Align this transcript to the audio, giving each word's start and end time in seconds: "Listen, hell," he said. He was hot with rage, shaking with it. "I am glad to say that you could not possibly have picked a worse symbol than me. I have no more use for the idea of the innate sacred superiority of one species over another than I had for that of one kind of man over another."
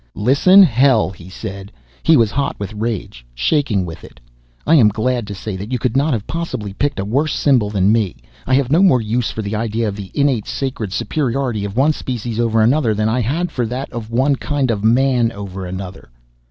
"Listen, 0.17 0.63
hell," 0.63 1.11
he 1.11 1.29
said. 1.29 1.71
He 2.01 2.17
was 2.17 2.31
hot 2.31 2.55
with 2.59 2.73
rage, 2.73 3.23
shaking 3.35 3.85
with 3.85 4.03
it. 4.03 4.19
"I 4.65 4.73
am 4.73 4.87
glad 4.89 5.27
to 5.27 5.35
say 5.35 5.55
that 5.55 5.71
you 5.71 5.77
could 5.77 5.95
not 5.95 6.19
possibly 6.25 6.71
have 6.71 6.79
picked 6.79 6.99
a 6.99 7.05
worse 7.05 7.35
symbol 7.35 7.69
than 7.69 7.91
me. 7.91 8.15
I 8.47 8.55
have 8.55 8.71
no 8.71 8.81
more 8.81 8.99
use 8.99 9.29
for 9.29 9.43
the 9.43 9.55
idea 9.55 9.87
of 9.87 9.95
the 9.95 10.09
innate 10.15 10.47
sacred 10.47 10.91
superiority 10.91 11.65
of 11.65 11.77
one 11.77 11.93
species 11.93 12.39
over 12.39 12.63
another 12.63 12.95
than 12.95 13.09
I 13.09 13.21
had 13.21 13.51
for 13.51 13.67
that 13.67 13.91
of 13.93 14.09
one 14.09 14.37
kind 14.37 14.71
of 14.71 14.83
man 14.83 15.31
over 15.33 15.67
another." 15.67 16.09